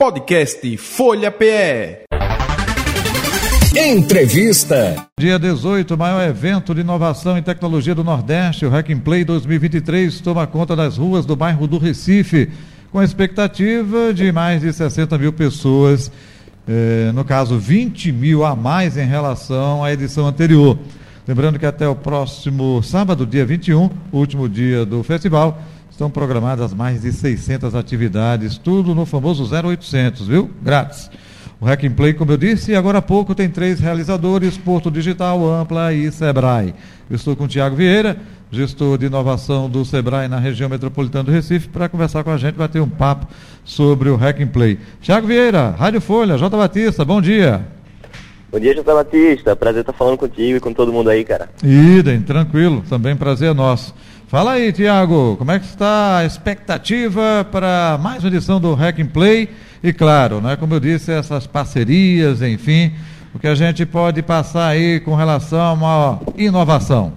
Podcast 0.00 0.78
Folha 0.78 1.30
PE. 1.30 2.04
Entrevista. 3.76 5.06
Dia 5.20 5.38
18, 5.38 5.94
maior 5.98 6.26
evento 6.26 6.74
de 6.74 6.80
inovação 6.80 7.36
e 7.36 7.42
tecnologia 7.42 7.94
do 7.94 8.02
Nordeste, 8.02 8.64
o 8.64 8.70
Hack 8.70 8.88
Play 9.04 9.26
2023, 9.26 10.18
toma 10.22 10.46
conta 10.46 10.74
das 10.74 10.96
ruas 10.96 11.26
do 11.26 11.36
bairro 11.36 11.66
do 11.66 11.76
Recife, 11.76 12.48
com 12.90 12.98
a 12.98 13.04
expectativa 13.04 14.14
de 14.14 14.32
mais 14.32 14.62
de 14.62 14.72
60 14.72 15.18
mil 15.18 15.34
pessoas, 15.34 16.10
eh, 16.66 17.12
no 17.12 17.22
caso 17.22 17.58
20 17.58 18.10
mil 18.10 18.42
a 18.42 18.56
mais 18.56 18.96
em 18.96 19.06
relação 19.06 19.84
à 19.84 19.92
edição 19.92 20.26
anterior. 20.26 20.78
Lembrando 21.28 21.58
que 21.58 21.66
até 21.66 21.86
o 21.86 21.94
próximo 21.94 22.82
sábado, 22.82 23.26
dia 23.26 23.44
21, 23.44 23.90
último 24.12 24.48
dia 24.48 24.86
do 24.86 25.02
festival, 25.02 25.60
estão 25.90 26.10
programadas 26.10 26.72
mais 26.72 27.02
de 27.02 27.12
600 27.12 27.74
atividades, 27.74 28.56
tudo 28.56 28.94
no 28.94 29.04
famoso 29.04 29.44
0800, 29.44 30.26
viu? 30.26 30.50
Grátis. 30.62 31.10
O 31.60 31.66
Hack 31.66 31.84
and 31.84 31.90
Play, 31.90 32.14
como 32.14 32.32
eu 32.32 32.38
disse, 32.38 32.74
agora 32.74 32.98
há 32.98 33.02
pouco 33.02 33.34
tem 33.34 33.50
três 33.50 33.80
realizadores, 33.80 34.56
Porto 34.56 34.90
Digital, 34.90 35.46
Ampla 35.46 35.92
e 35.92 36.10
Sebrae. 36.10 36.74
Eu 37.10 37.16
estou 37.16 37.36
com 37.36 37.44
o 37.44 37.48
Tiago 37.48 37.76
Vieira, 37.76 38.16
gestor 38.50 38.96
de 38.96 39.04
inovação 39.04 39.68
do 39.68 39.84
Sebrae 39.84 40.26
na 40.26 40.38
região 40.38 40.70
metropolitana 40.70 41.24
do 41.24 41.30
Recife, 41.30 41.68
para 41.68 41.86
conversar 41.86 42.24
com 42.24 42.30
a 42.30 42.38
gente, 42.38 42.54
bater 42.54 42.80
um 42.80 42.88
papo 42.88 43.26
sobre 43.62 44.08
o 44.08 44.16
Hack 44.16 44.40
and 44.40 44.48
Play. 44.48 44.78
Tiago 45.02 45.26
Vieira, 45.26 45.74
Rádio 45.78 46.00
Folha, 46.00 46.38
J. 46.38 46.56
Batista, 46.56 47.04
bom 47.04 47.20
dia. 47.20 47.79
Bom 48.52 48.58
dia, 48.58 48.74
José 48.74 48.92
Batista. 48.92 49.54
Prazer 49.54 49.82
estar 49.82 49.92
falando 49.92 50.18
contigo 50.18 50.56
e 50.56 50.60
com 50.60 50.72
todo 50.72 50.92
mundo 50.92 51.08
aí, 51.08 51.24
cara. 51.24 51.48
Idem, 51.62 52.20
tranquilo. 52.20 52.82
Também 52.88 53.14
prazer 53.14 53.50
é 53.50 53.54
nosso. 53.54 53.94
Fala 54.26 54.52
aí, 54.52 54.72
Tiago, 54.72 55.36
como 55.36 55.52
é 55.52 55.58
que 55.60 55.66
está 55.66 56.18
a 56.18 56.24
expectativa 56.24 57.46
para 57.50 57.96
mais 58.02 58.24
uma 58.24 58.28
edição 58.28 58.60
do 58.60 58.74
Hack 58.74 58.98
and 58.98 59.06
Play? 59.06 59.48
E 59.84 59.92
claro, 59.92 60.40
né, 60.40 60.56
como 60.56 60.74
eu 60.74 60.80
disse, 60.80 61.12
essas 61.12 61.46
parcerias, 61.46 62.42
enfim, 62.42 62.92
o 63.32 63.38
que 63.38 63.46
a 63.46 63.54
gente 63.54 63.86
pode 63.86 64.20
passar 64.20 64.66
aí 64.66 64.98
com 64.98 65.14
relação 65.14 65.60
a 65.60 65.72
uma 65.72 66.20
inovação. 66.36 67.12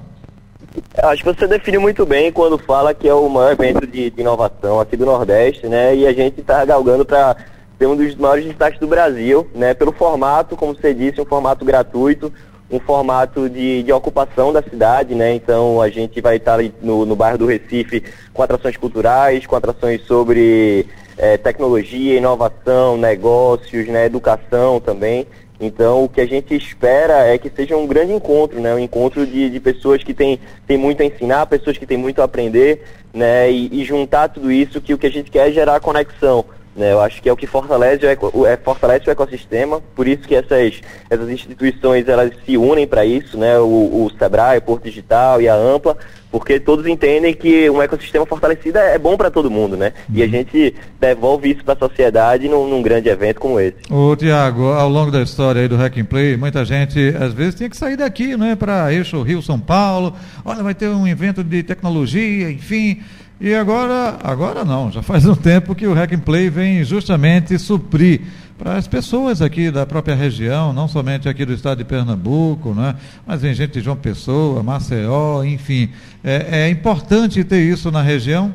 Eu 1.02 1.09
acho 1.09 1.23
que 1.23 1.34
você 1.34 1.47
define 1.47 1.80
muito 1.80 2.06
bem 2.06 2.31
quando 2.31 2.59
fala 2.59 2.94
que 2.94 3.08
é 3.08 3.14
o 3.14 3.28
maior 3.28 3.53
evento 3.53 3.88
de, 3.88 4.12
de 4.12 4.22
inovação 4.22 4.80
aqui 4.80 4.95
do 4.95 5.06
Nordeste, 5.06 5.68
né? 5.68 5.95
E 5.95 6.06
a 6.06 6.14
gente 6.14 6.42
está 6.42 6.64
galgando 6.64 7.03
para 7.03 7.36
ser 7.77 7.88
um 7.88 7.95
dos 7.95 8.16
maiores 8.16 8.45
destaques 8.45 8.79
do 8.79 8.88
Brasil, 8.88 9.47
né? 9.53 9.73
Pelo 9.73 9.91
formato, 9.91 10.55
como 10.55 10.75
você 10.75 10.93
disse, 10.93 11.19
um 11.19 11.25
formato 11.25 11.66
gratuito, 11.66 12.31
um 12.69 12.79
formato 12.79 13.49
de, 13.49 13.83
de 13.83 13.91
ocupação 13.91 14.52
da 14.52 14.61
cidade, 14.61 15.13
né? 15.13 15.33
Então 15.33 15.81
a 15.81 15.89
gente 15.89 16.19
vai 16.21 16.38
estar 16.38 16.59
no, 16.81 17.05
no 17.05 17.16
bairro 17.16 17.38
do 17.38 17.45
Recife 17.45 18.03
com 18.33 18.41
atrações 18.41 18.77
culturais, 18.77 19.45
com 19.45 19.55
atrações 19.55 20.01
sobre 20.05 20.88
é, 21.17 21.38
tecnologia, 21.38 22.17
inovação, 22.17 22.97
negócios, 22.97 23.88
né? 23.88 24.05
educação 24.05 24.79
também. 24.79 25.27
Então, 25.59 26.03
o 26.03 26.09
que 26.09 26.19
a 26.19 26.25
gente 26.25 26.53
espera 26.55 27.25
é 27.25 27.38
que 27.38 27.49
seja 27.49 27.77
um 27.77 27.88
grande 27.88 28.11
encontro, 28.11 28.59
né? 28.59 28.73
Um 28.73 28.79
encontro 28.79 29.25
de, 29.25 29.49
de 29.49 29.59
pessoas 29.59 30.03
que 30.03 30.13
têm, 30.13 30.39
têm 30.67 30.77
muito 30.77 31.01
a 31.01 31.05
ensinar, 31.05 31.45
pessoas 31.45 31.77
que 31.77 31.85
têm 31.85 31.97
muito 31.97 32.21
a 32.21 32.25
aprender, 32.25 32.83
né? 33.13 33.49
E, 33.49 33.81
e 33.81 33.85
juntar 33.85 34.27
tudo 34.29 34.51
isso 34.51 34.81
que 34.81 34.94
o 34.94 34.97
que 34.97 35.07
a 35.07 35.11
gente 35.11 35.31
quer 35.31 35.49
é 35.49 35.51
gerar 35.51 35.79
conexão. 35.79 36.44
Né, 36.75 36.91
eu 36.91 37.02
acho 37.02 37.21
que 37.21 37.29
é 37.29 37.31
o 37.31 37.38
que 37.38 37.45
fortalece 37.45 38.02
o, 38.33 38.47
é, 38.47 38.57
fortalece 38.57 39.07
o 39.07 39.11
ecossistema, 39.11 39.79
por 39.95 40.07
isso 40.07 40.27
que 40.27 40.33
essas, 40.33 40.81
essas 41.07 41.29
instituições 41.29 42.07
elas 42.07 42.31
se 42.43 42.57
unem 42.57 42.88
para 42.88 43.05
isso, 43.05 43.38
né, 43.38 43.59
o, 43.59 43.63
o 44.05 44.11
Sebrae, 44.17 44.57
o 44.57 44.61
Porto 44.61 44.85
Digital 44.85 45.39
e 45.39 45.47
a 45.47 45.53
Ampla, 45.53 45.95
porque 46.33 46.59
todos 46.59 46.88
entendem 46.88 47.31
que 47.31 47.69
um 47.69 47.79
ecossistema 47.79 48.25
fortalecido 48.25 48.79
é, 48.79 48.95
é 48.95 48.97
bom 48.97 49.16
para 49.16 49.29
todo 49.29 49.51
mundo, 49.51 49.77
né? 49.77 49.94
E 50.11 50.19
a 50.23 50.25
uhum. 50.25 50.31
gente 50.31 50.73
devolve 50.99 51.51
isso 51.51 51.63
para 51.63 51.75
a 51.75 51.77
sociedade 51.77 52.49
num, 52.49 52.67
num, 52.67 52.81
grande 52.81 53.07
evento 53.07 53.39
como 53.39 53.59
esse. 53.59 53.75
Ô, 53.91 54.16
Tiago, 54.16 54.69
ao 54.69 54.89
longo 54.89 55.11
da 55.11 55.21
história 55.21 55.61
aí 55.61 55.67
do 55.67 55.75
Hack 55.75 55.95
and 55.95 56.05
Play, 56.05 56.35
muita 56.35 56.66
gente 56.66 57.16
às 57.19 57.33
vezes 57.33 57.53
tinha 57.53 57.69
que 57.69 57.77
sair 57.77 57.95
daqui, 57.95 58.35
né, 58.35 58.55
para 58.55 58.91
eixo 58.91 59.21
Rio 59.21 59.44
São 59.44 59.59
Paulo. 59.59 60.16
Olha, 60.44 60.63
vai 60.63 60.73
ter 60.73 60.89
um 60.89 61.07
evento 61.07 61.44
de 61.44 61.62
tecnologia, 61.62 62.50
enfim. 62.50 63.03
E 63.44 63.54
agora, 63.54 64.18
agora 64.24 64.64
não, 64.64 64.90
já 64.90 65.02
faz 65.02 65.26
um 65.26 65.36
tempo 65.36 65.76
que 65.76 65.86
o 65.86 65.94
Hack 65.94 66.14
and 66.14 66.20
Play 66.20 66.50
vem 66.50 66.81
justamente 66.86 67.59
suprir 67.59 68.22
para 68.58 68.78
as 68.78 68.88
pessoas 68.88 69.42
aqui 69.42 69.70
da 69.70 69.86
própria 69.86 70.16
região, 70.16 70.72
não 70.72 70.88
somente 70.88 71.28
aqui 71.28 71.44
do 71.44 71.52
estado 71.52 71.80
de 71.80 71.84
Pernambuco, 71.84 72.74
né? 72.74 72.96
mas 73.28 73.42
vem 73.42 73.54
gente 73.54 73.74
de 73.74 73.81
João 73.81 73.98
Pessoa, 73.98 74.64
Maceió, 74.64 75.44
enfim. 75.44 75.90
É, 76.24 76.68
é 76.68 76.70
importante 76.70 77.44
ter 77.44 77.59
isso 77.59 77.92
na 77.92 78.02
região? 78.02 78.54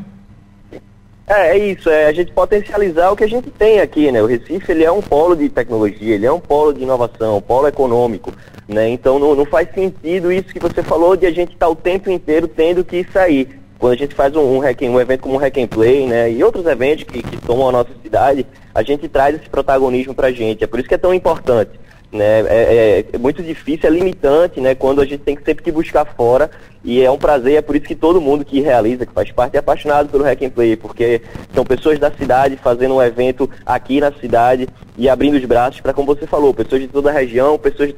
É, 1.26 1.48
é 1.48 1.58
isso, 1.58 1.90
é 1.90 2.06
a 2.06 2.12
gente 2.14 2.32
potencializar 2.32 3.10
o 3.10 3.16
que 3.16 3.24
a 3.24 3.28
gente 3.28 3.50
tem 3.50 3.80
aqui, 3.80 4.10
né? 4.10 4.22
O 4.22 4.26
Recife 4.26 4.72
ele 4.72 4.84
é 4.84 4.90
um 4.90 5.02
polo 5.02 5.36
de 5.36 5.50
tecnologia, 5.50 6.14
ele 6.14 6.24
é 6.24 6.32
um 6.32 6.40
polo 6.40 6.72
de 6.72 6.82
inovação, 6.82 7.36
um 7.36 7.42
polo 7.42 7.68
econômico, 7.68 8.32
né? 8.66 8.88
Então 8.88 9.18
não, 9.18 9.34
não 9.34 9.44
faz 9.44 9.68
sentido 9.74 10.32
isso 10.32 10.48
que 10.48 10.58
você 10.58 10.82
falou 10.82 11.14
de 11.14 11.26
a 11.26 11.30
gente 11.30 11.52
estar 11.52 11.66
tá 11.66 11.68
o 11.68 11.76
tempo 11.76 12.10
inteiro 12.10 12.48
tendo 12.48 12.82
que 12.82 13.04
sair 13.12 13.58
quando 13.78 13.92
a 13.92 13.96
gente 13.96 14.14
faz 14.14 14.34
um, 14.34 14.56
um, 14.56 14.58
hack, 14.58 14.82
um 14.82 15.00
evento 15.00 15.20
como 15.20 15.36
um 15.36 15.38
Hack 15.38 15.56
and 15.58 15.68
Play, 15.68 16.06
né, 16.06 16.30
e 16.30 16.42
outros 16.42 16.66
eventos 16.66 17.04
que, 17.04 17.22
que 17.22 17.36
tomam 17.38 17.68
a 17.68 17.72
nossa 17.72 17.90
cidade, 18.02 18.44
a 18.74 18.82
gente 18.82 19.08
traz 19.08 19.36
esse 19.36 19.48
protagonismo 19.48 20.14
para 20.14 20.28
a 20.28 20.32
gente. 20.32 20.64
É 20.64 20.66
por 20.66 20.80
isso 20.80 20.88
que 20.88 20.94
é 20.94 20.98
tão 20.98 21.14
importante. 21.14 21.70
Né? 22.10 22.40
É, 22.40 22.46
é, 22.48 23.04
é, 23.12 23.18
muito 23.18 23.42
difícil, 23.42 23.88
é 23.88 23.92
limitante, 23.92 24.60
né? 24.60 24.74
Quando 24.74 25.02
a 25.02 25.04
gente 25.04 25.20
tem 25.20 25.36
que 25.36 25.44
sempre 25.44 25.62
que 25.62 25.70
buscar 25.70 26.06
fora. 26.06 26.50
E 26.82 27.02
é 27.02 27.10
um 27.10 27.18
prazer, 27.18 27.56
é 27.56 27.60
por 27.60 27.76
isso 27.76 27.84
que 27.84 27.94
todo 27.94 28.20
mundo 28.20 28.44
que 28.44 28.60
realiza, 28.60 29.04
que 29.04 29.12
faz 29.12 29.30
parte, 29.32 29.56
é 29.56 29.58
apaixonado 29.58 30.08
pelo 30.08 30.24
Hack 30.24 30.42
and 30.42 30.50
Play, 30.50 30.76
porque 30.76 31.20
são 31.52 31.64
pessoas 31.64 31.98
da 31.98 32.10
cidade 32.10 32.56
fazendo 32.56 32.94
um 32.94 33.02
evento 33.02 33.50
aqui 33.66 34.00
na 34.00 34.12
cidade 34.12 34.68
e 34.96 35.08
abrindo 35.08 35.34
os 35.34 35.44
braços 35.44 35.80
para, 35.80 35.92
como 35.92 36.06
você 36.06 36.26
falou, 36.26 36.54
pessoas 36.54 36.80
de 36.80 36.88
toda 36.88 37.10
a 37.10 37.12
região, 37.12 37.58
pessoas 37.58 37.92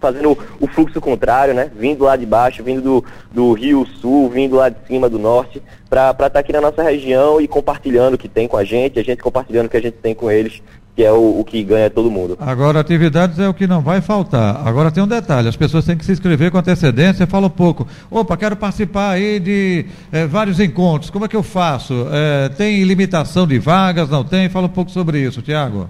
fazendo 0.00 0.38
o 0.60 0.66
fluxo 0.68 1.00
contrário, 1.00 1.52
né? 1.52 1.70
Vindo 1.76 2.04
lá 2.04 2.16
de 2.16 2.24
baixo, 2.24 2.62
vindo 2.62 2.80
do, 2.80 3.04
do 3.30 3.52
Rio 3.52 3.86
Sul, 4.00 4.30
vindo 4.30 4.56
lá 4.56 4.68
de 4.68 4.76
cima 4.86 5.10
do 5.10 5.18
norte, 5.18 5.60
para 5.90 6.10
estar 6.12 6.30
tá 6.30 6.38
aqui 6.38 6.52
na 6.52 6.60
nossa 6.60 6.82
região 6.82 7.40
e 7.40 7.46
compartilhando 7.46 8.14
o 8.14 8.18
que 8.18 8.28
tem 8.28 8.48
com 8.48 8.56
a 8.56 8.64
gente, 8.64 8.98
a 8.98 9.04
gente 9.04 9.22
compartilhando 9.22 9.66
o 9.66 9.68
que 9.68 9.76
a 9.76 9.82
gente 9.82 9.98
tem 9.98 10.14
com 10.14 10.30
eles 10.30 10.62
que 10.94 11.02
é 11.02 11.10
o, 11.10 11.40
o, 11.40 11.44
que 11.44 11.62
ganha 11.62 11.88
todo 11.88 12.10
mundo. 12.10 12.36
Agora, 12.38 12.80
atividades 12.80 13.38
é 13.38 13.48
o 13.48 13.54
que 13.54 13.66
não 13.66 13.80
vai 13.80 14.00
faltar. 14.00 14.66
Agora 14.66 14.90
tem 14.90 15.02
um 15.02 15.08
detalhe, 15.08 15.48
as 15.48 15.56
pessoas 15.56 15.84
têm 15.84 15.96
que 15.96 16.04
se 16.04 16.12
inscrever 16.12 16.50
com 16.50 16.58
antecedência, 16.58 17.26
fala 17.26 17.46
um 17.46 17.50
pouco, 17.50 17.86
opa, 18.10 18.36
quero 18.36 18.56
participar 18.56 19.12
aí 19.12 19.40
de 19.40 19.86
é, 20.10 20.26
vários 20.26 20.60
encontros, 20.60 21.10
como 21.10 21.24
é 21.24 21.28
que 21.28 21.36
eu 21.36 21.42
faço? 21.42 22.06
É, 22.10 22.48
tem 22.50 22.82
limitação 22.84 23.46
de 23.46 23.58
vagas, 23.58 24.08
não 24.10 24.22
tem? 24.22 24.48
Fala 24.48 24.66
um 24.66 24.70
pouco 24.70 24.90
sobre 24.90 25.18
isso, 25.20 25.40
Tiago. 25.40 25.88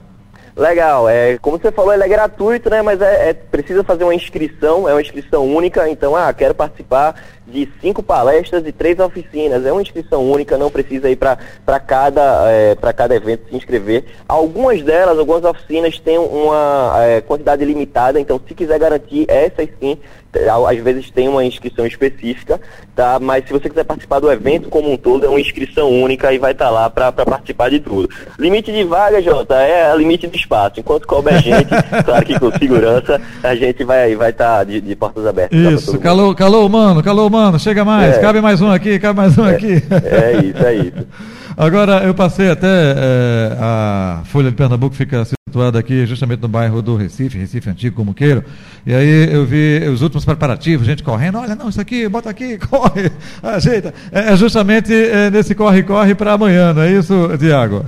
Legal, 0.54 1.08
é, 1.08 1.38
como 1.38 1.58
você 1.58 1.72
falou, 1.72 1.94
ele 1.94 2.04
é 2.04 2.08
gratuito, 2.08 2.68
né? 2.68 2.82
Mas 2.82 3.00
é, 3.00 3.30
é, 3.30 3.32
precisa 3.32 3.82
fazer 3.82 4.04
uma 4.04 4.14
inscrição, 4.14 4.86
é 4.86 4.92
uma 4.92 5.00
inscrição 5.00 5.46
única, 5.46 5.88
então, 5.88 6.14
ah, 6.14 6.32
quero 6.32 6.54
participar 6.54 7.14
de 7.46 7.68
cinco 7.80 8.02
palestras 8.02 8.66
e 8.66 8.70
três 8.70 8.98
oficinas. 8.98 9.64
É 9.64 9.72
uma 9.72 9.80
inscrição 9.80 10.30
única, 10.30 10.58
não 10.58 10.70
precisa 10.70 11.08
ir 11.08 11.16
para 11.16 11.80
cada, 11.80 12.50
é, 12.50 12.76
cada 12.92 13.14
evento 13.14 13.48
se 13.48 13.56
inscrever. 13.56 14.04
Algumas 14.28 14.82
delas, 14.82 15.18
algumas 15.18 15.42
oficinas 15.42 15.98
têm 15.98 16.18
uma 16.18 16.94
é, 16.98 17.20
quantidade 17.22 17.64
limitada, 17.64 18.20
então 18.20 18.38
se 18.46 18.54
quiser 18.54 18.78
garantir, 18.78 19.24
essas 19.28 19.68
sim, 19.80 19.98
às 20.68 20.78
vezes 20.78 21.10
tem 21.10 21.28
uma 21.28 21.44
inscrição 21.44 21.86
específica, 21.86 22.60
tá? 22.94 23.18
Mas 23.20 23.44
se 23.46 23.52
você 23.52 23.68
quiser 23.68 23.84
participar 23.84 24.18
do 24.20 24.30
evento 24.30 24.68
como 24.68 24.90
um 24.90 24.96
todo, 24.96 25.26
é 25.26 25.28
uma 25.28 25.40
inscrição 25.40 25.90
única 25.90 26.32
e 26.32 26.38
vai 26.38 26.52
estar 26.52 26.66
tá 26.66 26.70
lá 26.70 26.90
para 26.90 27.12
participar 27.12 27.70
de 27.70 27.80
tudo. 27.80 28.08
Limite 28.38 28.72
de 28.72 28.84
vaga, 28.84 29.20
Jota, 29.20 29.56
é 29.56 29.94
limite 29.96 30.26
de 30.26 30.36
espaço. 30.36 30.80
Enquanto 30.80 31.06
couber 31.06 31.40
gente, 31.42 31.68
claro 32.04 32.24
que 32.24 32.38
com 32.38 32.50
segurança, 32.52 33.20
a 33.42 33.54
gente 33.54 33.84
vai 33.84 34.16
vai 34.16 34.30
estar 34.30 34.58
tá 34.58 34.64
de, 34.64 34.80
de, 34.80 34.96
portas 34.96 35.26
abertas. 35.26 35.58
Isso, 35.58 35.98
calou, 35.98 36.34
calou, 36.34 36.68
mano, 36.68 37.02
calou, 37.02 37.28
mano, 37.28 37.58
chega 37.58 37.84
mais, 37.84 38.16
é. 38.16 38.20
cabe 38.20 38.40
mais 38.40 38.60
um 38.60 38.70
aqui, 38.70 38.98
cabe 38.98 39.18
mais 39.18 39.36
um 39.36 39.46
é, 39.46 39.54
aqui. 39.54 39.82
É 40.04 40.36
isso, 40.44 40.66
é 40.66 40.74
isso. 40.74 41.06
Agora, 41.56 42.02
eu 42.04 42.14
passei 42.14 42.50
até 42.50 42.66
é, 42.66 43.56
a 43.60 44.22
Folha 44.24 44.50
de 44.50 44.56
Pernambuco 44.56 44.94
fica 44.94 45.24
situada 45.52 45.78
aqui 45.78 46.06
justamente 46.06 46.40
no 46.40 46.48
bairro 46.48 46.80
do 46.80 46.96
Recife, 46.96 47.36
Recife 47.36 47.68
Antigo, 47.68 47.94
como 47.94 48.14
queiro. 48.14 48.42
E 48.86 48.94
aí 48.94 49.32
eu 49.32 49.44
vi 49.44 49.86
os 49.86 50.00
últimos 50.00 50.24
preparativos, 50.24 50.86
gente 50.86 51.02
correndo, 51.02 51.38
olha, 51.38 51.54
não, 51.54 51.68
isso 51.68 51.80
aqui, 51.80 52.08
bota 52.08 52.30
aqui, 52.30 52.56
corre, 52.66 53.12
ajeita. 53.42 53.92
É, 54.10 54.32
é 54.32 54.36
justamente 54.36 54.92
é, 54.92 55.30
nesse 55.30 55.54
corre-corre 55.54 56.14
para 56.14 56.32
amanhã, 56.32 56.72
não 56.72 56.82
é 56.82 56.90
isso, 56.90 57.14
Tiago? 57.38 57.84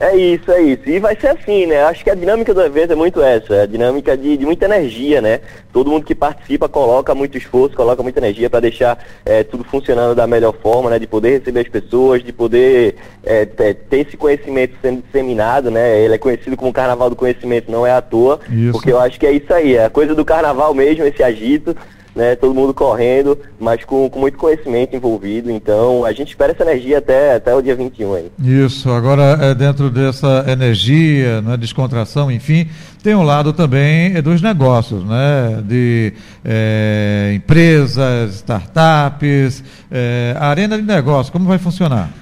É 0.00 0.16
isso, 0.16 0.50
é 0.50 0.62
isso. 0.62 0.88
E 0.88 0.98
vai 0.98 1.14
ser 1.14 1.28
assim, 1.28 1.66
né? 1.66 1.82
Acho 1.84 2.02
que 2.02 2.10
a 2.10 2.14
dinâmica 2.14 2.54
do 2.54 2.62
evento 2.62 2.94
é 2.94 2.96
muito 2.96 3.20
essa, 3.20 3.54
é 3.54 3.62
a 3.62 3.66
dinâmica 3.66 4.16
de, 4.16 4.38
de 4.38 4.46
muita 4.46 4.64
energia, 4.64 5.20
né? 5.20 5.40
Todo 5.70 5.90
mundo 5.90 6.06
que 6.06 6.14
participa 6.14 6.68
coloca 6.68 7.14
muito 7.14 7.36
esforço, 7.36 7.76
coloca 7.76 8.02
muita 8.02 8.20
energia 8.20 8.48
para 8.48 8.60
deixar 8.60 8.98
é, 9.24 9.44
tudo 9.44 9.64
funcionando 9.64 10.14
da 10.14 10.26
melhor 10.26 10.54
forma, 10.54 10.88
né? 10.88 10.98
De 10.98 11.06
poder 11.06 11.38
receber 11.38 11.60
as 11.60 11.68
pessoas, 11.68 12.24
de 12.24 12.32
poder 12.32 12.96
é, 13.22 13.44
ter 13.44 13.76
esse 13.92 14.16
conhecimento 14.16 14.74
sendo 14.80 15.02
disseminado, 15.02 15.70
né? 15.70 16.00
Ele 16.00 16.14
é 16.14 16.18
conhecido 16.18 16.56
como 16.56 16.72
Carnaval 16.72 17.01
do 17.10 17.16
Conhecimento, 17.16 17.70
não 17.70 17.86
é 17.86 17.92
à 17.92 18.00
toa, 18.00 18.40
isso. 18.50 18.72
porque 18.72 18.92
eu 18.92 19.00
acho 19.00 19.18
que 19.18 19.26
é 19.26 19.32
isso 19.32 19.52
aí, 19.52 19.76
é 19.76 19.84
a 19.84 19.90
coisa 19.90 20.14
do 20.14 20.24
Carnaval 20.24 20.74
mesmo, 20.74 21.04
esse 21.04 21.22
agito, 21.22 21.76
né? 22.14 22.36
Todo 22.36 22.54
mundo 22.54 22.74
correndo, 22.74 23.38
mas 23.58 23.84
com, 23.84 24.08
com 24.08 24.20
muito 24.20 24.36
conhecimento 24.36 24.94
envolvido. 24.94 25.50
Então, 25.50 26.04
a 26.04 26.12
gente 26.12 26.28
espera 26.28 26.52
essa 26.52 26.62
energia 26.62 26.98
até, 26.98 27.36
até 27.36 27.54
o 27.54 27.62
dia 27.62 27.74
21 27.74 28.14
aí. 28.14 28.32
Isso, 28.42 28.90
agora 28.90 29.38
é 29.40 29.54
dentro 29.54 29.90
dessa 29.90 30.44
energia, 30.46 31.40
né, 31.40 31.56
descontração, 31.56 32.30
enfim, 32.30 32.68
tem 33.02 33.14
um 33.14 33.22
lado 33.22 33.52
também 33.52 34.20
dos 34.22 34.42
negócios, 34.42 35.04
né? 35.04 35.62
De 35.64 36.12
é, 36.44 37.32
empresas, 37.34 38.34
startups, 38.36 39.64
é, 39.90 40.36
arena 40.38 40.76
de 40.76 40.84
negócios, 40.84 41.30
como 41.30 41.46
vai 41.46 41.58
funcionar? 41.58 42.21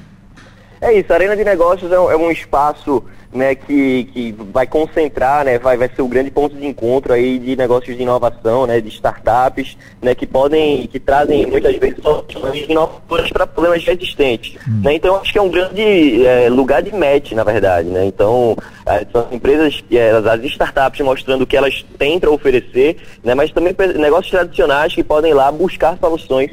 É 0.81 0.93
isso, 0.95 1.13
a 1.13 1.17
Arena 1.17 1.37
de 1.37 1.45
Negócios 1.45 1.93
é 1.93 2.01
um, 2.01 2.11
é 2.11 2.17
um 2.17 2.31
espaço 2.31 3.05
né, 3.33 3.55
que, 3.55 4.05
que 4.13 4.35
vai 4.53 4.67
concentrar, 4.67 5.45
né, 5.45 5.59
vai, 5.59 5.77
vai 5.77 5.89
ser 5.95 6.03
o 6.03 6.09
grande 6.09 6.31
ponto 6.31 6.57
de 6.57 6.67
encontro 6.67 7.13
aí 7.13 7.39
de 7.39 7.55
negócios 7.55 7.97
de 7.97 8.03
inovação, 8.03 8.67
né, 8.67 8.81
de 8.81 8.89
startups, 8.89 9.77
né, 10.03 10.15
que 10.15 10.27
podem, 10.27 10.87
que 10.87 10.99
trazem 10.99 11.47
muitas 11.47 11.77
vezes 11.77 12.03
soluções 12.03 12.69
inovadoras 12.69 13.31
para 13.31 13.47
problemas 13.47 13.83
já 13.83 13.93
existentes. 13.93 14.57
Hum. 14.67 14.81
Né, 14.83 14.95
então 14.95 15.17
acho 15.17 15.33
que 15.33 15.39
é 15.39 15.43
um 15.43 15.51
grande 15.51 16.27
é, 16.27 16.49
lugar 16.49 16.83
de 16.83 16.95
match, 16.95 17.33
na 17.33 17.45
verdade. 17.45 17.89
Né, 17.89 18.07
então 18.07 18.57
é, 18.87 19.07
são 19.13 19.29
empresas, 19.31 19.85
é, 19.93 20.11
as 20.11 20.45
startups 20.45 21.01
mostrando 21.01 21.43
o 21.43 21.47
que 21.47 21.57
elas 21.57 21.85
têm 21.99 22.19
para 22.19 22.31
oferecer, 22.31 22.97
né, 23.23 23.35
mas 23.35 23.53
também 23.53 23.75
negócios 23.97 24.31
tradicionais 24.31 24.95
que 24.95 25.05
podem 25.05 25.35
lá 25.35 25.53
buscar 25.53 25.97
soluções 25.99 26.51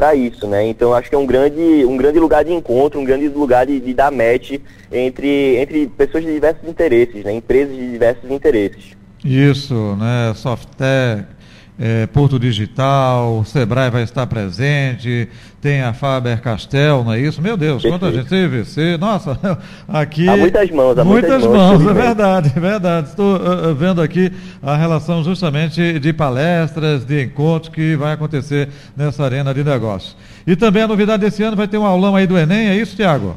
para 0.00 0.14
isso, 0.14 0.46
né? 0.46 0.66
Então 0.66 0.94
acho 0.94 1.10
que 1.10 1.14
é 1.14 1.18
um 1.18 1.26
grande, 1.26 1.84
um 1.84 1.94
grande 1.94 2.18
lugar 2.18 2.42
de 2.42 2.54
encontro, 2.54 2.98
um 2.98 3.04
grande 3.04 3.28
lugar 3.28 3.66
de, 3.66 3.78
de 3.78 3.92
dar 3.92 4.10
match 4.10 4.52
entre, 4.90 5.58
entre 5.58 5.88
pessoas 5.88 6.24
de 6.24 6.32
diversos 6.32 6.66
interesses, 6.66 7.22
né? 7.22 7.34
Empresas 7.34 7.76
de 7.76 7.90
diversos 7.90 8.30
interesses. 8.30 8.96
Isso, 9.22 9.74
né? 9.96 10.32
Softec, 10.34 11.26
é, 11.80 12.06
Porto 12.06 12.38
Digital, 12.38 13.38
o 13.38 13.44
Sebrae 13.44 13.88
vai 13.88 14.02
estar 14.02 14.26
presente, 14.26 15.26
tem 15.62 15.80
a 15.80 15.94
Faber 15.94 16.42
Castell, 16.42 17.02
não 17.02 17.14
é 17.14 17.18
isso? 17.18 17.40
Meu 17.40 17.56
Deus, 17.56 17.82
Perfeito. 17.82 17.98
quanta 17.98 18.14
gente, 18.14 18.28
CVC, 18.28 18.98
nossa, 18.98 19.38
aqui... 19.88 20.28
Há 20.28 20.36
muitas 20.36 20.70
mãos, 20.70 20.98
há 20.98 21.04
muitas, 21.04 21.30
muitas 21.30 21.46
mãos, 21.46 21.82
mãos 21.82 21.90
é 21.90 22.02
verdade, 22.02 22.52
é 22.54 22.60
verdade. 22.60 23.08
Estou 23.08 23.36
uh, 23.36 23.74
vendo 23.74 24.02
aqui 24.02 24.30
a 24.62 24.76
relação 24.76 25.24
justamente 25.24 25.98
de 25.98 26.12
palestras, 26.12 27.02
de 27.02 27.24
encontros 27.24 27.72
que 27.72 27.96
vai 27.96 28.12
acontecer 28.12 28.68
nessa 28.94 29.24
arena 29.24 29.54
de 29.54 29.64
negócios. 29.64 30.14
E 30.46 30.54
também 30.54 30.82
a 30.82 30.88
novidade 30.88 31.22
desse 31.22 31.42
ano 31.42 31.56
vai 31.56 31.66
ter 31.66 31.78
um 31.78 31.86
aulão 31.86 32.14
aí 32.14 32.26
do 32.26 32.36
Enem, 32.36 32.68
é 32.68 32.76
isso, 32.76 32.94
Tiago? 32.94 33.36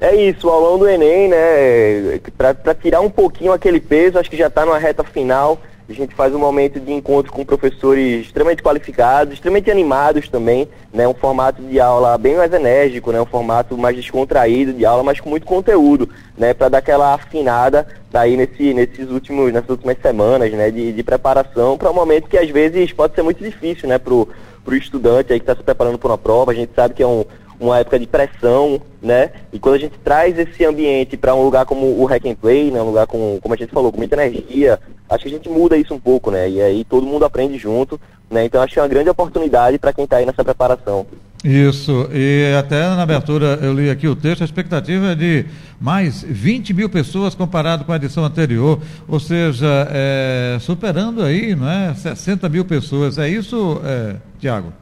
É 0.00 0.14
isso, 0.14 0.48
o 0.48 0.50
aulão 0.50 0.78
do 0.78 0.88
Enem, 0.88 1.28
né, 1.28 2.18
para 2.36 2.74
tirar 2.74 3.02
um 3.02 3.10
pouquinho 3.10 3.52
aquele 3.52 3.78
peso, 3.78 4.18
acho 4.18 4.30
que 4.30 4.36
já 4.38 4.46
está 4.46 4.64
numa 4.64 4.78
reta 4.78 5.04
final, 5.04 5.60
a 5.88 5.92
gente 5.92 6.14
faz 6.14 6.34
um 6.34 6.38
momento 6.38 6.80
de 6.80 6.92
encontro 6.92 7.30
com 7.30 7.44
professores 7.44 8.24
extremamente 8.24 8.62
qualificados, 8.62 9.34
extremamente 9.34 9.70
animados 9.70 10.28
também, 10.28 10.66
né? 10.92 11.06
Um 11.06 11.12
formato 11.12 11.62
de 11.62 11.78
aula 11.78 12.16
bem 12.16 12.36
mais 12.36 12.50
enérgico, 12.52 13.12
né? 13.12 13.20
Um 13.20 13.26
formato 13.26 13.76
mais 13.76 13.94
descontraído 13.94 14.72
de 14.72 14.86
aula, 14.86 15.02
mas 15.02 15.20
com 15.20 15.28
muito 15.28 15.46
conteúdo, 15.46 16.08
né? 16.38 16.54
Para 16.54 16.70
dar 16.70 16.78
aquela 16.78 17.12
afinada 17.12 17.86
daí 18.10 18.34
nesse, 18.34 18.72
nesses 18.72 19.10
últimos, 19.10 19.52
nessas 19.52 19.68
últimas 19.68 19.98
semanas, 20.00 20.50
né? 20.52 20.70
De, 20.70 20.90
de 20.90 21.02
preparação 21.02 21.76
para 21.76 21.90
um 21.90 21.94
momento 21.94 22.28
que 22.28 22.38
às 22.38 22.48
vezes 22.48 22.90
pode 22.90 23.14
ser 23.14 23.22
muito 23.22 23.44
difícil, 23.44 23.86
né? 23.86 23.98
Pro, 23.98 24.26
pro 24.64 24.74
estudante 24.74 25.34
aí 25.34 25.38
que 25.38 25.44
está 25.44 25.54
se 25.54 25.62
preparando 25.62 25.98
para 25.98 26.08
uma 26.08 26.18
prova. 26.18 26.52
A 26.52 26.54
gente 26.54 26.72
sabe 26.74 26.94
que 26.94 27.02
é 27.02 27.06
um, 27.06 27.26
uma 27.66 27.78
época 27.78 27.98
de 27.98 28.06
pressão, 28.06 28.80
né? 29.02 29.30
E 29.52 29.58
quando 29.58 29.76
a 29.76 29.78
gente 29.78 29.98
traz 29.98 30.38
esse 30.38 30.64
ambiente 30.64 31.16
para 31.16 31.34
um 31.34 31.42
lugar 31.42 31.64
como 31.64 32.00
o 32.00 32.04
Hack 32.04 32.24
and 32.26 32.34
Play, 32.34 32.70
né? 32.70 32.80
Um 32.80 32.86
lugar 32.86 33.06
com, 33.06 33.38
como 33.40 33.54
a 33.54 33.56
gente 33.56 33.72
falou, 33.72 33.90
com 33.90 33.98
muita 33.98 34.16
energia, 34.16 34.78
acho 35.08 35.24
que 35.24 35.28
a 35.28 35.32
gente 35.32 35.48
muda 35.48 35.76
isso 35.76 35.94
um 35.94 36.00
pouco, 36.00 36.30
né? 36.30 36.48
E 36.48 36.60
aí 36.60 36.84
todo 36.84 37.06
mundo 37.06 37.24
aprende 37.24 37.58
junto, 37.58 38.00
né? 38.30 38.44
Então 38.44 38.62
acho 38.62 38.74
que 38.74 38.78
é 38.78 38.82
uma 38.82 38.88
grande 38.88 39.10
oportunidade 39.10 39.78
para 39.78 39.92
quem 39.92 40.04
está 40.04 40.16
aí 40.16 40.26
nessa 40.26 40.44
preparação. 40.44 41.06
Isso, 41.44 42.08
e 42.10 42.54
até 42.58 42.80
na 42.80 43.02
abertura 43.02 43.58
eu 43.60 43.74
li 43.74 43.90
aqui 43.90 44.08
o 44.08 44.16
texto, 44.16 44.40
a 44.40 44.46
expectativa 44.46 45.08
é 45.08 45.14
de 45.14 45.44
mais 45.78 46.22
20 46.22 46.72
mil 46.72 46.88
pessoas 46.88 47.34
comparado 47.34 47.84
com 47.84 47.92
a 47.92 47.96
edição 47.96 48.24
anterior, 48.24 48.80
ou 49.06 49.20
seja, 49.20 49.86
é, 49.90 50.56
superando 50.58 51.22
aí, 51.22 51.54
não 51.54 51.68
é, 51.68 51.94
60 51.94 52.48
mil 52.48 52.64
pessoas. 52.64 53.18
É 53.18 53.28
isso, 53.28 53.78
é, 53.84 54.16
Tiago? 54.38 54.72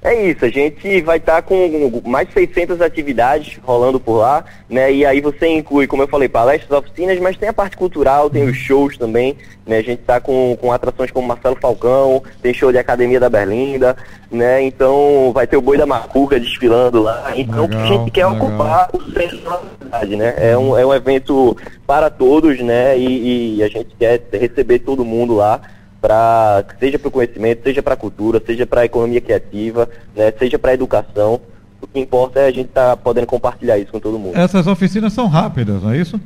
É 0.00 0.30
isso, 0.30 0.44
a 0.44 0.48
gente 0.48 1.00
vai 1.02 1.16
estar 1.16 1.36
tá 1.36 1.42
com 1.42 2.00
mais 2.06 2.28
de 2.28 2.34
600 2.34 2.80
atividades 2.80 3.58
rolando 3.64 3.98
por 3.98 4.18
lá, 4.18 4.44
né? 4.70 4.92
E 4.92 5.04
aí 5.04 5.20
você 5.20 5.48
inclui, 5.48 5.88
como 5.88 6.04
eu 6.04 6.08
falei, 6.08 6.28
palestras, 6.28 6.70
oficinas, 6.70 7.18
mas 7.18 7.36
tem 7.36 7.48
a 7.48 7.52
parte 7.52 7.76
cultural, 7.76 8.30
tem 8.30 8.44
os 8.44 8.56
shows 8.56 8.96
também, 8.96 9.36
né? 9.66 9.78
A 9.78 9.82
gente 9.82 10.00
está 10.00 10.20
com, 10.20 10.56
com 10.60 10.72
atrações 10.72 11.10
como 11.10 11.26
Marcelo 11.26 11.56
Falcão, 11.60 12.22
tem 12.40 12.54
show 12.54 12.70
de 12.70 12.78
Academia 12.78 13.18
da 13.18 13.28
Berlinda, 13.28 13.96
né? 14.30 14.62
Então 14.62 15.32
vai 15.34 15.48
ter 15.48 15.56
o 15.56 15.62
Boi 15.62 15.76
da 15.76 15.86
Macuca 15.86 16.38
desfilando 16.38 17.02
lá. 17.02 17.32
Então 17.34 17.62
legal, 17.62 17.82
a 17.82 17.86
gente 17.86 18.10
quer 18.12 18.26
legal. 18.26 18.46
ocupar 18.46 18.90
o 18.92 19.02
centro 19.12 19.38
da 19.38 19.60
cidade, 19.82 20.14
né? 20.14 20.34
É 20.38 20.56
um, 20.56 20.78
é 20.78 20.86
um 20.86 20.94
evento 20.94 21.56
para 21.84 22.08
todos, 22.08 22.60
né? 22.60 22.96
E, 22.96 23.56
e 23.56 23.62
a 23.64 23.68
gente 23.68 23.96
quer 23.98 24.22
receber 24.32 24.78
todo 24.78 25.04
mundo 25.04 25.34
lá 25.34 25.60
para 26.00 26.64
seja 26.78 26.98
para 26.98 27.08
o 27.08 27.10
conhecimento, 27.10 27.62
seja 27.62 27.82
para 27.82 27.94
a 27.94 27.96
cultura, 27.96 28.42
seja 28.44 28.66
para 28.66 28.82
a 28.82 28.84
economia 28.84 29.20
criativa, 29.20 29.88
né, 30.14 30.32
seja 30.38 30.58
para 30.58 30.70
a 30.70 30.74
educação. 30.74 31.40
O 31.80 31.86
que 31.86 32.00
importa 32.00 32.40
é 32.40 32.46
a 32.46 32.50
gente 32.50 32.68
estar 32.68 32.90
tá 32.90 32.96
podendo 32.96 33.26
compartilhar 33.26 33.78
isso 33.78 33.92
com 33.92 34.00
todo 34.00 34.18
mundo. 34.18 34.36
Essas 34.36 34.66
oficinas 34.66 35.12
são 35.12 35.28
rápidas, 35.28 35.82
não 35.82 35.92
é 35.92 35.98
isso? 35.98 36.20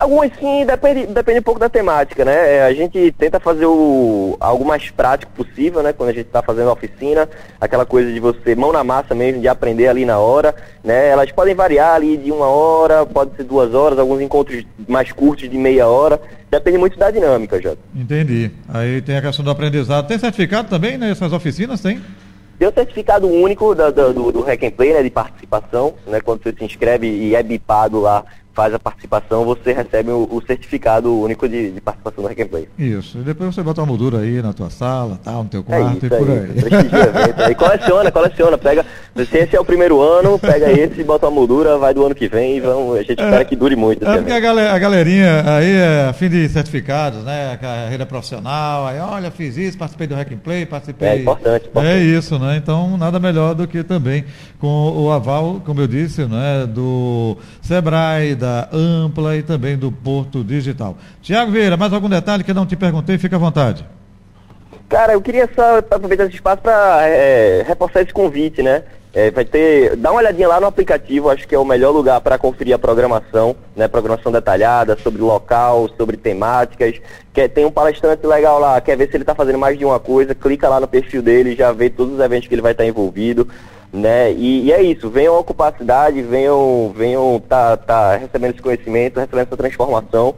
Algumas 0.00 0.30
sim, 0.40 0.64
depende, 0.64 1.06
depende 1.08 1.40
um 1.40 1.42
pouco 1.42 1.60
da 1.60 1.68
temática, 1.68 2.24
né? 2.24 2.56
É, 2.56 2.62
a 2.62 2.72
gente 2.72 3.12
tenta 3.18 3.38
fazer 3.38 3.66
o, 3.66 4.34
algo 4.40 4.64
mais 4.64 4.90
prático 4.90 5.30
possível, 5.32 5.82
né? 5.82 5.92
Quando 5.92 6.08
a 6.08 6.12
gente 6.14 6.26
está 6.26 6.40
fazendo 6.40 6.70
a 6.70 6.72
oficina, 6.72 7.28
aquela 7.60 7.84
coisa 7.84 8.10
de 8.10 8.18
você, 8.18 8.54
mão 8.54 8.72
na 8.72 8.82
massa 8.82 9.14
mesmo, 9.14 9.42
de 9.42 9.46
aprender 9.46 9.88
ali 9.88 10.06
na 10.06 10.18
hora, 10.18 10.54
né? 10.82 11.08
Elas 11.08 11.30
podem 11.30 11.54
variar 11.54 11.96
ali 11.96 12.16
de 12.16 12.32
uma 12.32 12.46
hora, 12.46 13.04
pode 13.04 13.36
ser 13.36 13.44
duas 13.44 13.74
horas, 13.74 13.98
alguns 13.98 14.22
encontros 14.22 14.64
mais 14.88 15.12
curtos 15.12 15.50
de 15.50 15.58
meia 15.58 15.86
hora, 15.86 16.18
depende 16.50 16.78
muito 16.78 16.98
da 16.98 17.10
dinâmica, 17.10 17.60
Jota. 17.60 17.80
Entendi. 17.94 18.50
Aí 18.72 19.02
tem 19.02 19.18
a 19.18 19.20
questão 19.20 19.44
do 19.44 19.50
aprendizado. 19.50 20.08
Tem 20.08 20.18
certificado 20.18 20.70
também 20.70 20.96
nessas 20.96 21.30
oficinas, 21.30 21.82
tem? 21.82 22.00
Tem 22.58 22.68
o 22.68 22.72
certificado 22.72 23.26
único 23.26 23.74
do, 23.74 23.90
do, 23.90 24.32
do 24.32 24.40
Hack 24.42 24.62
and 24.64 24.70
Play, 24.72 24.92
né, 24.92 25.02
de 25.02 25.08
participação, 25.08 25.94
né, 26.06 26.20
quando 26.20 26.42
você 26.42 26.52
se 26.52 26.62
inscreve 26.62 27.06
e 27.06 27.34
é 27.34 27.42
bipado 27.42 28.00
lá 28.00 28.22
faz 28.52 28.74
a 28.74 28.78
participação, 28.78 29.44
você 29.44 29.72
recebe 29.72 30.10
o, 30.10 30.28
o 30.30 30.42
certificado 30.44 31.14
único 31.20 31.48
de, 31.48 31.70
de, 31.70 31.80
participação 31.80 32.22
no 32.22 32.28
Hack 32.28 32.40
and 32.40 32.48
Play. 32.48 32.68
Isso. 32.78 33.18
E 33.18 33.22
depois 33.22 33.54
você 33.54 33.62
bota 33.62 33.80
uma 33.80 33.86
moldura 33.86 34.18
aí 34.18 34.42
na 34.42 34.52
tua 34.52 34.70
sala, 34.70 35.18
tal, 35.22 35.44
no 35.44 35.48
teu 35.48 35.62
quarto 35.62 35.88
é 35.88 35.96
isso, 35.96 36.06
e 36.06 36.08
por 36.08 36.28
é 36.28 36.32
aí. 36.32 37.46
aí. 37.46 37.54
coleciona, 37.54 38.10
coleciona. 38.10 38.58
Pega, 38.58 38.84
se 39.16 39.38
esse 39.38 39.56
é 39.56 39.60
o 39.60 39.64
primeiro 39.64 40.00
ano, 40.00 40.38
pega 40.38 40.70
esse, 40.70 41.02
bota 41.04 41.26
uma 41.26 41.32
moldura, 41.32 41.78
vai 41.78 41.94
do 41.94 42.04
ano 42.04 42.14
que 42.14 42.28
vem 42.28 42.56
e 42.56 42.60
vamos, 42.60 42.96
a 42.96 43.02
gente 43.02 43.20
é, 43.20 43.24
espera 43.24 43.44
que 43.44 43.56
dure 43.56 43.76
muito. 43.76 44.06
É 44.06 44.16
porque 44.16 44.32
a, 44.32 44.40
galera, 44.40 44.74
a 44.74 44.78
galerinha 44.78 45.44
aí 45.46 45.72
é 45.72 46.12
fim 46.12 46.28
de 46.28 46.48
certificados, 46.48 47.24
né? 47.24 47.56
Carreira 47.60 48.04
profissional, 48.04 48.86
aí 48.86 48.98
olha, 48.98 49.30
fiz 49.30 49.56
isso, 49.56 49.78
participei 49.78 50.06
do 50.06 50.14
Hack 50.14 50.32
and 50.32 50.38
Play, 50.38 50.66
participei. 50.66 51.08
É 51.08 51.16
importante, 51.16 51.66
importante. 51.66 51.92
É 51.92 51.98
isso, 51.98 52.38
né? 52.38 52.56
Então 52.56 52.96
nada 52.98 53.18
melhor 53.20 53.54
do 53.54 53.66
que 53.66 53.84
também 53.84 54.24
com 54.58 54.92
o 54.96 55.10
aval, 55.10 55.62
como 55.64 55.80
eu 55.80 55.86
disse, 55.86 56.24
né? 56.24 56.66
Do 56.66 57.36
Sebrae, 57.62 58.34
da 58.34 58.49
Ampla 58.72 59.36
e 59.36 59.42
também 59.42 59.76
do 59.76 59.90
Porto 59.90 60.42
Digital. 60.44 60.96
Tiago 61.22 61.50
Vieira, 61.52 61.76
mais 61.76 61.92
algum 61.92 62.08
detalhe 62.08 62.44
que 62.44 62.52
não 62.52 62.66
te 62.66 62.76
perguntei? 62.76 63.18
Fica 63.18 63.36
à 63.36 63.38
vontade. 63.38 63.84
Cara, 64.88 65.12
eu 65.12 65.20
queria 65.20 65.48
só 65.54 65.78
aproveitar 65.78 66.24
esse 66.24 66.34
espaço 66.34 66.62
para 66.62 67.06
é, 67.06 67.64
reforçar 67.66 68.02
esse 68.02 68.12
convite, 68.12 68.60
né? 68.62 68.82
É, 69.12 69.30
vai 69.30 69.44
ter, 69.44 69.96
dá 69.96 70.10
uma 70.12 70.20
olhadinha 70.20 70.46
lá 70.46 70.60
no 70.60 70.66
aplicativo, 70.66 71.30
acho 71.30 71.46
que 71.46 71.54
é 71.54 71.58
o 71.58 71.64
melhor 71.64 71.90
lugar 71.90 72.20
para 72.20 72.38
conferir 72.38 72.74
a 72.74 72.78
programação, 72.78 73.56
né? 73.74 73.88
Programação 73.88 74.30
detalhada 74.30 74.96
sobre 75.02 75.22
local, 75.22 75.88
sobre 75.96 76.16
temáticas. 76.16 77.00
Quer, 77.32 77.48
tem 77.48 77.64
um 77.64 77.70
palestrante 77.70 78.26
legal 78.26 78.58
lá, 78.58 78.80
quer 78.80 78.96
ver 78.96 79.08
se 79.08 79.16
ele 79.16 79.22
está 79.22 79.34
fazendo 79.34 79.58
mais 79.58 79.78
de 79.78 79.84
uma 79.84 79.98
coisa, 79.98 80.34
clica 80.34 80.68
lá 80.68 80.80
no 80.80 80.88
perfil 80.88 81.22
dele, 81.22 81.56
já 81.56 81.72
vê 81.72 81.88
todos 81.88 82.14
os 82.14 82.20
eventos 82.20 82.48
que 82.48 82.54
ele 82.54 82.62
vai 82.62 82.72
estar 82.72 82.84
tá 82.84 82.88
envolvido 82.88 83.48
né? 83.92 84.32
E, 84.32 84.66
e, 84.66 84.72
é 84.72 84.82
isso, 84.82 85.08
venham 85.08 85.38
ocupar 85.38 85.72
a 85.72 85.78
cidade, 85.78 86.22
venham, 86.22 86.92
venham 86.94 87.42
tá, 87.48 87.76
tá 87.76 88.16
recebendo 88.16 88.52
esse 88.52 88.62
conhecimento, 88.62 89.18
recebendo 89.18 89.46
essa 89.46 89.56
transformação 89.56 90.34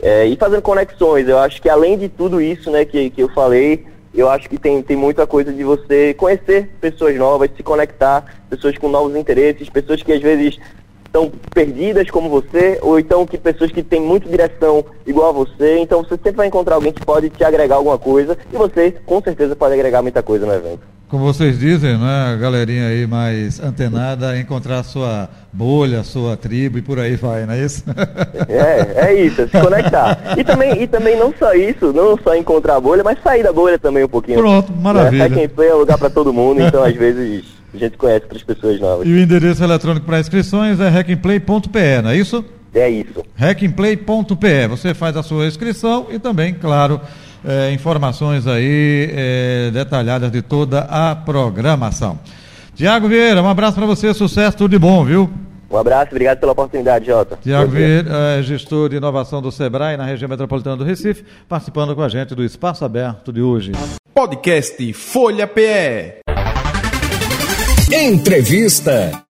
é, 0.00 0.26
e 0.26 0.36
fazendo 0.36 0.62
conexões. 0.62 1.28
Eu 1.28 1.38
acho 1.38 1.60
que 1.60 1.68
além 1.68 1.98
de 1.98 2.08
tudo 2.08 2.40
isso, 2.40 2.70
né, 2.70 2.84
que, 2.84 3.10
que 3.10 3.22
eu 3.22 3.28
falei, 3.28 3.84
eu 4.14 4.28
acho 4.30 4.48
que 4.48 4.58
tem, 4.58 4.82
tem 4.82 4.96
muita 4.96 5.26
coisa 5.26 5.52
de 5.52 5.64
você 5.64 6.14
conhecer 6.14 6.70
pessoas 6.80 7.16
novas, 7.16 7.50
se 7.56 7.62
conectar, 7.62 8.24
pessoas 8.48 8.78
com 8.78 8.88
novos 8.88 9.16
interesses, 9.16 9.68
pessoas 9.68 10.02
que 10.02 10.12
às 10.12 10.22
vezes 10.22 10.58
estão 11.04 11.30
perdidas 11.52 12.10
como 12.10 12.28
você, 12.28 12.78
ou 12.82 12.98
então 12.98 13.26
que 13.26 13.36
pessoas 13.38 13.70
que 13.70 13.82
têm 13.82 14.00
muita 14.00 14.28
direção 14.28 14.84
igual 15.06 15.28
a 15.28 15.32
você, 15.32 15.78
então 15.78 16.02
você 16.02 16.16
sempre 16.16 16.38
vai 16.38 16.46
encontrar 16.46 16.76
alguém 16.76 16.92
que 16.92 17.04
pode 17.04 17.28
te 17.30 17.44
agregar 17.44 17.76
alguma 17.76 17.98
coisa 17.98 18.36
e 18.52 18.56
você 18.56 18.92
com 19.04 19.20
certeza 19.20 19.54
pode 19.54 19.74
agregar 19.74 20.02
muita 20.02 20.22
coisa 20.22 20.44
no 20.46 20.54
evento 20.54 20.93
como 21.08 21.24
vocês 21.24 21.58
dizem, 21.58 21.96
né, 21.96 22.38
galerinha 22.40 22.88
aí 22.88 23.06
mais 23.06 23.60
antenada, 23.60 24.38
encontrar 24.38 24.82
sua 24.82 25.28
bolha, 25.52 26.00
a 26.00 26.04
sua 26.04 26.36
tribo 26.36 26.78
e 26.78 26.82
por 26.82 26.98
aí 26.98 27.16
vai, 27.16 27.46
não 27.46 27.54
é 27.54 27.64
isso? 27.64 27.84
É, 28.48 29.08
é 29.08 29.24
isso, 29.24 29.42
é 29.42 29.46
se 29.46 29.60
conectar. 29.60 30.34
E 30.36 30.44
também, 30.44 30.82
e 30.82 30.86
também 30.86 31.16
não 31.18 31.32
só 31.38 31.52
isso, 31.54 31.92
não 31.92 32.18
só 32.18 32.34
encontrar 32.34 32.76
a 32.76 32.80
bolha, 32.80 33.04
mas 33.04 33.22
sair 33.22 33.42
da 33.42 33.52
bolha 33.52 33.78
também 33.78 34.04
um 34.04 34.08
pouquinho. 34.08 34.38
Pronto, 34.38 34.72
maravilha. 34.72 35.28
Né? 35.28 35.48
Play 35.48 35.68
é 35.68 35.74
lugar 35.74 35.98
para 35.98 36.10
todo 36.10 36.32
mundo, 36.32 36.60
então 36.60 36.82
às 36.82 36.94
vezes 36.94 37.44
a 37.72 37.76
gente 37.76 37.96
conhece 37.96 38.24
outras 38.24 38.42
pessoas 38.42 38.80
novas. 38.80 39.06
E 39.06 39.12
o 39.12 39.18
endereço 39.18 39.62
eletrônico 39.62 40.06
para 40.06 40.20
inscrições 40.20 40.80
é 40.80 40.88
hackingplay.pe, 40.88 42.02
não 42.02 42.10
é 42.10 42.16
isso? 42.16 42.44
É 42.74 42.90
isso. 42.90 43.22
hackingplay.pe. 43.36 44.66
Você 44.68 44.94
faz 44.94 45.16
a 45.16 45.22
sua 45.22 45.46
inscrição 45.46 46.06
e 46.10 46.18
também, 46.18 46.54
claro, 46.54 47.00
é, 47.44 47.72
informações 47.72 48.46
aí 48.46 49.10
é, 49.12 49.70
detalhadas 49.72 50.30
de 50.30 50.42
toda 50.42 50.80
a 50.80 51.14
programação. 51.14 52.18
Tiago 52.74 53.08
Vieira, 53.08 53.42
um 53.42 53.48
abraço 53.48 53.76
para 53.76 53.86
você, 53.86 54.12
sucesso, 54.12 54.56
tudo 54.56 54.72
de 54.72 54.78
bom, 54.78 55.04
viu? 55.04 55.30
Um 55.70 55.76
abraço, 55.76 56.10
obrigado 56.12 56.38
pela 56.38 56.52
oportunidade, 56.52 57.06
Jota. 57.06 57.38
Tiago 57.42 57.70
Vieira, 57.70 58.38
é, 58.38 58.42
gestor 58.42 58.88
de 58.88 58.96
inovação 58.96 59.40
do 59.40 59.50
Sebrae 59.50 59.96
na 59.96 60.04
região 60.04 60.28
metropolitana 60.28 60.76
do 60.76 60.84
Recife, 60.84 61.24
participando 61.48 61.94
com 61.94 62.02
a 62.02 62.08
gente 62.08 62.34
do 62.34 62.44
Espaço 62.44 62.84
Aberto 62.84 63.32
de 63.32 63.40
hoje. 63.40 63.72
Podcast 64.14 64.92
Folha 64.92 65.46
PE. 65.46 66.20
Entrevista. 67.92 69.24